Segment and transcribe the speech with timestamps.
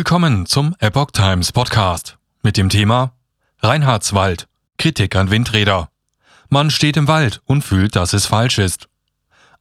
[0.00, 3.12] Willkommen zum Epoch Times Podcast mit dem Thema
[3.58, 4.48] Reinhardswald.
[4.78, 5.90] Kritik an Windräder.
[6.48, 8.88] Man steht im Wald und fühlt, dass es falsch ist.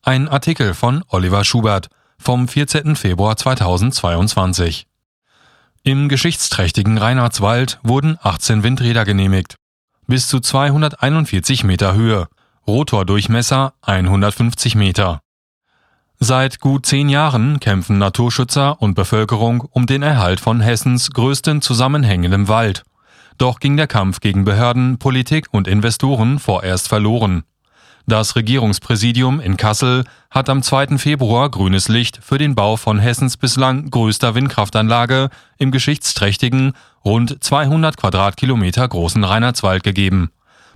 [0.02, 2.96] Ein Artikel von Oliver Schubert vom 14.
[2.96, 4.88] Februar 2022.
[5.84, 9.56] Im geschichtsträchtigen Reinhardswald wurden 18 Windräder genehmigt.
[10.08, 12.30] Bis zu 241 Meter Höhe.
[12.66, 15.20] Rotordurchmesser 150 Meter.
[16.22, 22.50] Seit gut zehn Jahren kämpfen Naturschützer und Bevölkerung um den Erhalt von Hessens größten zusammenhängendem
[22.50, 22.84] Wald.
[23.38, 27.44] Doch ging der Kampf gegen Behörden, Politik und Investoren vorerst verloren.
[28.06, 30.98] Das Regierungspräsidium in Kassel hat am 2.
[30.98, 36.74] Februar grünes Licht für den Bau von Hessens bislang größter Windkraftanlage im geschichtsträchtigen,
[37.06, 40.32] rund 200 Quadratkilometer großen Reinhardswald gegeben.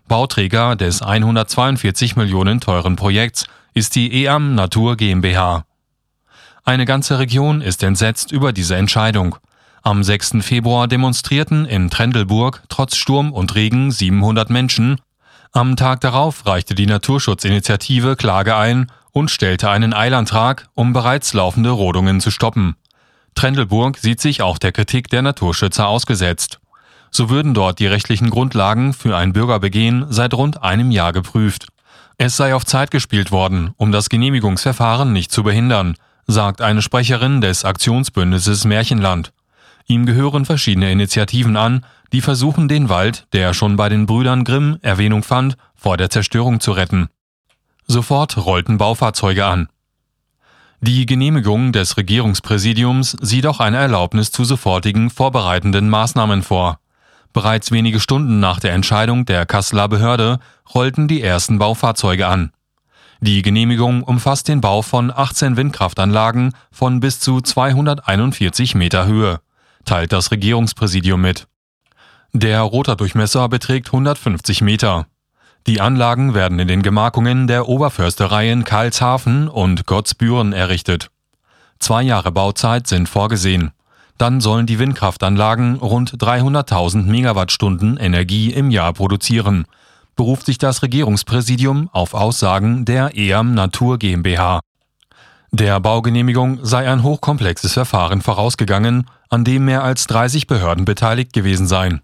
[0.07, 5.65] Bauträger des 142 Millionen teuren Projekts ist die EAM Natur GmbH.
[6.65, 9.35] Eine ganze Region ist entsetzt über diese Entscheidung.
[9.81, 10.37] Am 6.
[10.41, 15.01] Februar demonstrierten in Trendelburg trotz Sturm und Regen 700 Menschen.
[15.51, 21.69] Am Tag darauf reichte die Naturschutzinitiative Klage ein und stellte einen Eilantrag, um bereits laufende
[21.69, 22.75] Rodungen zu stoppen.
[23.35, 26.59] Trendelburg sieht sich auch der Kritik der Naturschützer ausgesetzt.
[27.15, 31.67] So würden dort die rechtlichen Grundlagen für ein Bürgerbegehen seit rund einem Jahr geprüft.
[32.17, 37.39] Es sei auf Zeit gespielt worden, um das Genehmigungsverfahren nicht zu behindern, sagt eine Sprecherin
[37.39, 39.31] des Aktionsbündnisses Märchenland.
[39.85, 44.79] Ihm gehören verschiedene Initiativen an, die versuchen, den Wald, der schon bei den Brüdern Grimm
[44.81, 47.09] Erwähnung fand, vor der Zerstörung zu retten.
[47.85, 49.67] Sofort rollten Baufahrzeuge an.
[50.81, 56.79] Die Genehmigung des Regierungspräsidiums sieht auch eine Erlaubnis zu sofortigen vorbereitenden Maßnahmen vor.
[57.33, 60.39] Bereits wenige Stunden nach der Entscheidung der Kasseler Behörde
[60.73, 62.51] rollten die ersten Baufahrzeuge an.
[63.21, 69.39] Die Genehmigung umfasst den Bau von 18 Windkraftanlagen von bis zu 241 Meter Höhe,
[69.85, 71.47] teilt das Regierungspräsidium mit.
[72.33, 75.07] Der Rotordurchmesser beträgt 150 Meter.
[75.65, 81.09] Die Anlagen werden in den Gemarkungen der Oberförstereien Karlshafen und Gottsbüren errichtet.
[81.79, 83.71] Zwei Jahre Bauzeit sind vorgesehen.
[84.17, 89.65] Dann sollen die Windkraftanlagen rund 300.000 Megawattstunden Energie im Jahr produzieren,
[90.15, 94.59] beruft sich das Regierungspräsidium auf Aussagen der EAM Natur GmbH.
[95.51, 101.67] Der Baugenehmigung sei ein hochkomplexes Verfahren vorausgegangen, an dem mehr als 30 Behörden beteiligt gewesen
[101.67, 102.01] seien.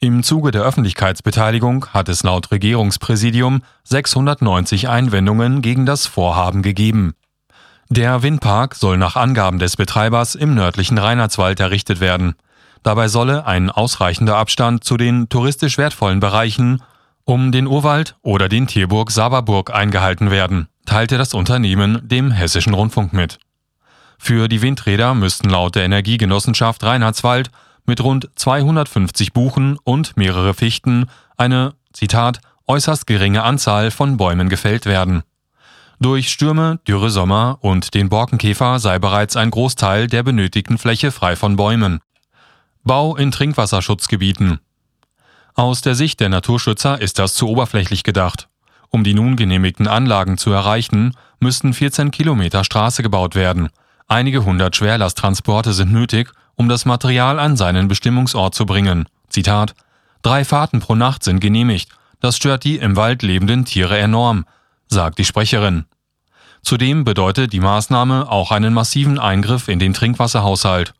[0.00, 7.14] Im Zuge der Öffentlichkeitsbeteiligung hat es laut Regierungspräsidium 690 Einwendungen gegen das Vorhaben gegeben.
[7.94, 12.36] Der Windpark soll nach Angaben des Betreibers im nördlichen Reinhardswald errichtet werden.
[12.82, 16.82] Dabei solle ein ausreichender Abstand zu den touristisch wertvollen Bereichen
[17.24, 23.12] um den Urwald oder den Tierburg Saberburg eingehalten werden, teilte das Unternehmen dem Hessischen Rundfunk
[23.12, 23.38] mit.
[24.16, 27.50] Für die Windräder müssten laut der Energiegenossenschaft Reinhardswald
[27.84, 34.86] mit rund 250 Buchen und mehrere Fichten eine, Zitat, äußerst geringe Anzahl von Bäumen gefällt
[34.86, 35.24] werden.
[36.02, 41.36] Durch Stürme, dürre Sommer und den Borkenkäfer sei bereits ein Großteil der benötigten Fläche frei
[41.36, 42.00] von Bäumen.
[42.82, 44.58] Bau in Trinkwasserschutzgebieten.
[45.54, 48.48] Aus der Sicht der Naturschützer ist das zu oberflächlich gedacht.
[48.90, 53.68] Um die nun genehmigten Anlagen zu erreichen, müssten 14 Kilometer Straße gebaut werden.
[54.08, 59.06] Einige hundert Schwerlasttransporte sind nötig, um das Material an seinen Bestimmungsort zu bringen.
[59.28, 59.76] Zitat
[60.22, 61.90] Drei Fahrten pro Nacht sind genehmigt.
[62.18, 64.46] Das stört die im Wald lebenden Tiere enorm,
[64.92, 65.86] sagt die Sprecherin.
[66.62, 70.94] Zudem bedeutet die Maßnahme auch einen massiven Eingriff in den Trinkwasserhaushalt.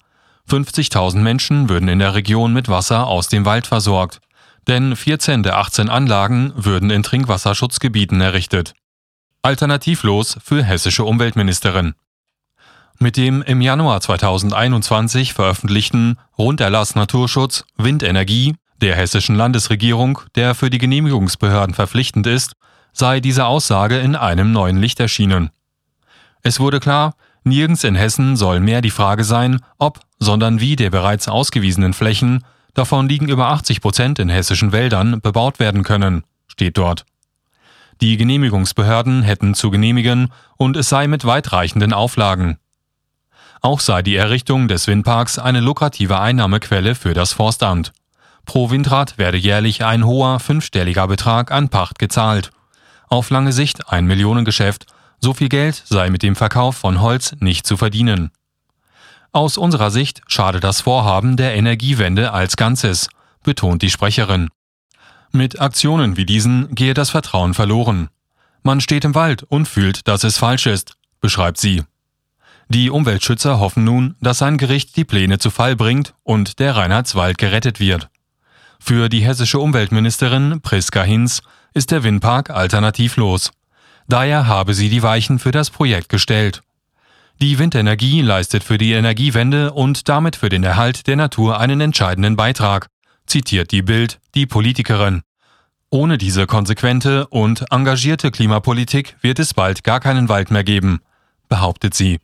[0.50, 4.20] 50.000 Menschen würden in der Region mit Wasser aus dem Wald versorgt,
[4.66, 8.74] denn 14 der 18 Anlagen würden in Trinkwasserschutzgebieten errichtet.
[9.42, 11.94] Alternativlos für hessische Umweltministerin.
[12.98, 20.78] Mit dem im Januar 2021 veröffentlichten Runderlass Naturschutz Windenergie der hessischen Landesregierung, der für die
[20.78, 22.54] Genehmigungsbehörden verpflichtend ist,
[22.92, 25.50] sei diese Aussage in einem neuen Licht erschienen.
[26.42, 27.14] Es wurde klar,
[27.44, 32.44] nirgends in Hessen soll mehr die Frage sein, ob, sondern wie der bereits ausgewiesenen Flächen,
[32.74, 37.04] davon liegen über 80 Prozent in hessischen Wäldern, bebaut werden können, steht dort.
[38.00, 42.58] Die Genehmigungsbehörden hätten zu genehmigen und es sei mit weitreichenden Auflagen.
[43.60, 47.92] Auch sei die Errichtung des Windparks eine lukrative Einnahmequelle für das Forstamt.
[48.44, 52.50] Pro Windrad werde jährlich ein hoher fünfstelliger Betrag an Pacht gezahlt
[53.12, 54.86] auf lange Sicht ein Millionengeschäft,
[55.20, 58.30] so viel Geld sei mit dem Verkauf von Holz nicht zu verdienen.
[59.32, 63.10] Aus unserer Sicht schade das Vorhaben der Energiewende als Ganzes,
[63.44, 64.48] betont die Sprecherin.
[65.30, 68.08] Mit Aktionen wie diesen gehe das Vertrauen verloren.
[68.62, 71.82] Man steht im Wald und fühlt, dass es falsch ist, beschreibt sie.
[72.68, 77.36] Die Umweltschützer hoffen nun, dass sein Gericht die Pläne zu Fall bringt und der Reinhardswald
[77.36, 78.08] gerettet wird.
[78.80, 81.42] Für die hessische Umweltministerin Priska Hinz
[81.74, 83.50] ist der Windpark alternativlos.
[84.08, 86.62] Daher habe sie die Weichen für das Projekt gestellt.
[87.40, 92.36] Die Windenergie leistet für die Energiewende und damit für den Erhalt der Natur einen entscheidenden
[92.36, 92.88] Beitrag,
[93.26, 95.22] zitiert die Bild die Politikerin.
[95.90, 101.00] Ohne diese konsequente und engagierte Klimapolitik wird es bald gar keinen Wald mehr geben,
[101.48, 102.18] behauptet sie.